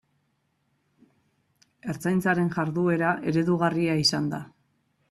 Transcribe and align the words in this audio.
Ertzaintzaren 1.93 2.51
jarduera 2.57 3.13
eredugarria 3.35 4.01
izan 4.07 4.35
da. 4.35 4.43